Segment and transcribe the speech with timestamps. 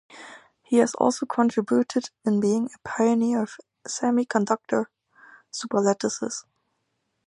[0.63, 4.85] He has also contributed in being a pioneer of the semiconductor
[5.51, 6.43] superlattices.